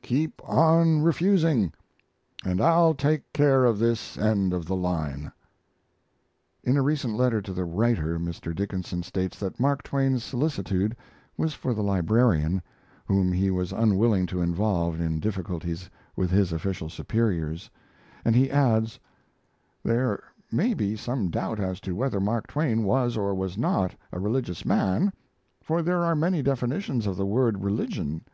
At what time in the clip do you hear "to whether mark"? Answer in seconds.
21.80-22.46